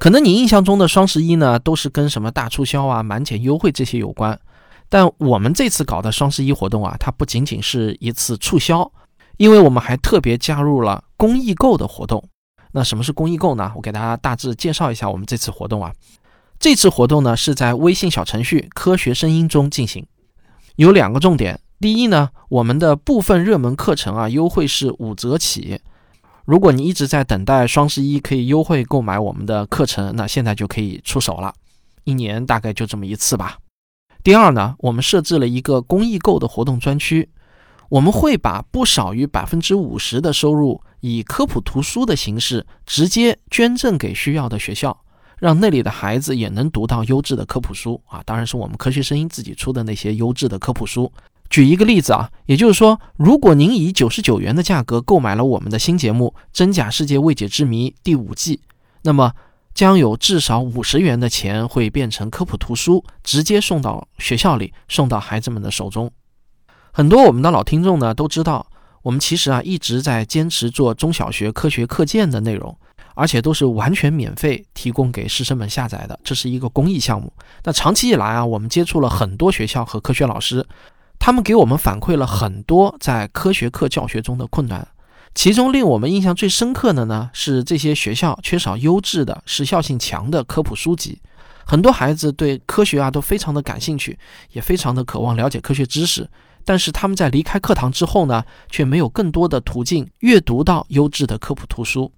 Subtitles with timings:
[0.00, 4.40] 可能你印象中的双十一呢，都是跟什么大促销啊、满减优惠这些有关。
[4.88, 8.90] 但我们这次搞的双十一活动啊，它不仅仅是一次促销，
[9.36, 12.24] 因为我们还特别加入了公益购的活动。
[12.72, 13.70] 那什么是公益购呢？
[13.76, 15.92] 我给大家大致介绍一下我们这次活动啊。
[16.58, 20.06] 这次活动呢是在微信小程序“科学声音”中进行，
[20.76, 21.60] 有两个重点。
[21.78, 25.78] 第一呢，我们的部分热门课程啊优惠是五折起。
[26.50, 31.54] 如果你一直在等待双十一可以优惠购买我们的课程，那现在就可以出手了。
[32.02, 33.56] 一年大概就这么一次吧。
[34.24, 37.30] 第二呢，我们设置了一个公益购的活动专区，
[37.88, 45.04] 我们会把不少于百分之五十的收入以科普图书的形式直接捐赠给需要的学校，
[45.38, 48.20] 让那里的孩子也能读到优质的科普书啊！
[48.26, 51.12] 当然是我们科学声音自己出的那些优质的科普书。
[51.50, 58.62] 举一个例子啊，也就是说，如果您以九十九元的价格购买了我们的新节目《真假世界未解之谜》第五季，
[59.02, 59.32] 那么。
[59.72, 66.10] 将有至少五十元的钱会变成科普图书，直接送到学校里，送到孩子们的手中。
[66.92, 68.66] 很多我们的老听众呢都知道，
[69.02, 72.76] 我们其实啊一直在坚持做中小学科学课件的内容，
[73.14, 77.32] 而且都是完全免费提供给师生们下载的，这是一个公益项目。
[77.62, 80.66] 那长期以来啊，我们接触了很多学校和科学老师，
[81.20, 84.88] 他们给我们反馈了很多在科学课教学中的困难。
[85.32, 91.20] 其中令我们印象最深刻的呢，是这些学校缺少优质的、时效性强的科普书籍。
[91.64, 94.18] 很多孩子对科学啊都非常的感兴趣，
[94.50, 96.28] 也非常的渴望了解科学知识，
[96.64, 102.10] 但是他们在离开课堂之后呢，却没有更多的途径阅读到优质的科普图书，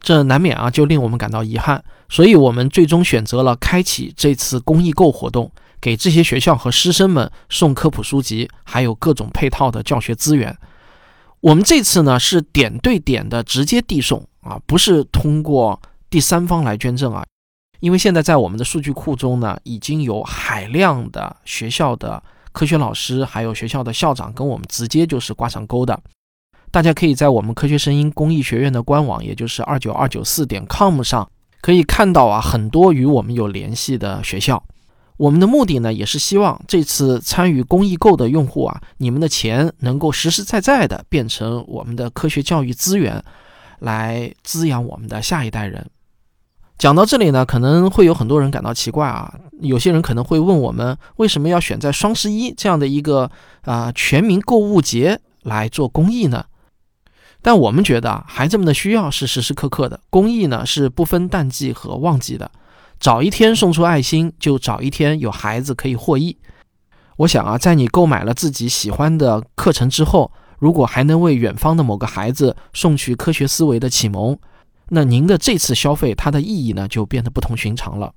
[0.00, 1.82] 这难免啊就令我们感到遗憾。
[2.10, 5.50] 所以，我们最终选择了开启这次公益购活动，
[5.86, 10.58] 给这些学校和师生们送科普书籍，还有各种配套的教学资源。
[11.38, 17.24] 我们这次呢是点对点的直接递送啊，不是通过第三方来捐赠啊，
[17.78, 22.20] 因为现在在我们的数据库中呢，已经有海量的学校的
[22.50, 25.96] 科学老师，还有学校的校长跟我们直接就是挂上钩的。
[26.72, 31.30] 大家可以在我们科学声音公益学院的官网，也就是二九二九四点 com 上，
[31.60, 34.60] 可以看到啊很多与我们有联系的学校。
[35.16, 43.24] 我们的目的呢，也是希望这次参与公益购的用户啊，你们的钱能够实实在在的变成我们的科学教育资源，
[43.78, 45.86] 来滋养我们的下一代人。
[46.78, 53.30] 讲到这里呢，可能会有很多人感到奇怪啊，有些人可能会问我们，为什么要选在双十一这样的一个
[53.62, 56.44] 啊全民购物节来做公益呢？
[57.40, 62.50] 但我们觉得啊，孩子们的需要是时时刻刻的，公益呢是不分淡季和旺季的。
[62.98, 66.36] 早一天送出爱心，就早一天有孩子可以获益。
[67.18, 74.38] 我想啊，在你购买了自己喜欢的课程之后，如果还能为远方的某个孩子送去科学思维的启蒙，
[74.88, 78.12] 那您的这次消费它的意义呢，就变得不同寻常了。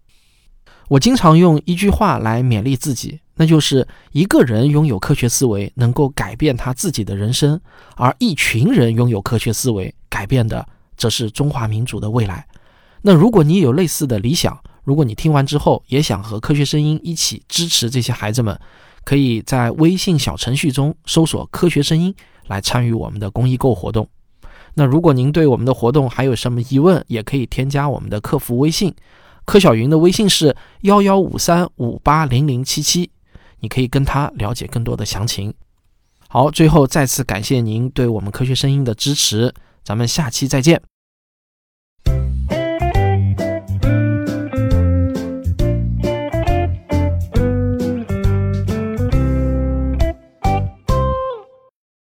[0.89, 7.57] 我经常用一句话来勉励自己，那就是一个人拥有科学思维，能够改变他自己的人生；
[7.95, 12.47] 而一群人拥有科学思维，改变的则是中华民族的未来。
[13.01, 18.59] 那如果你有类似的理想，如果你听完之后也想和科学声音一起支持这些孩子们，
[19.05, 22.13] 可以在微信小程序中搜索“科学声音”
[22.47, 24.07] 来参与我们的公益购活动。
[24.73, 28.93] 那如果您对我们的活动还有什么疑问，也可以添加我们的客服微信，
[29.45, 33.09] 柯小云的微信是幺幺五三五八零零七七，
[33.59, 35.53] 你可以跟他了解更多的详情。
[36.27, 40.81] 好，最后再次感谢您对我们科学声音的支持，咱们下期再见。